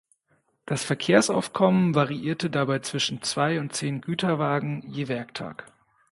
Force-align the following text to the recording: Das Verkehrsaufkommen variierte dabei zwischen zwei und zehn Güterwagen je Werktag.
Das 0.65 0.83
Verkehrsaufkommen 0.83 1.93
variierte 1.93 2.49
dabei 2.49 2.79
zwischen 2.79 3.21
zwei 3.21 3.59
und 3.59 3.75
zehn 3.75 4.01
Güterwagen 4.01 4.81
je 4.89 5.07
Werktag. 5.07 5.71